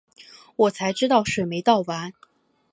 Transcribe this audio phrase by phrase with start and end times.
[0.55, 2.11] 我才知道水没倒完